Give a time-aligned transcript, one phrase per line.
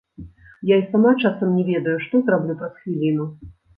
[0.69, 3.25] Я і сама часам не ведаю, што зраблю праз хвіліну.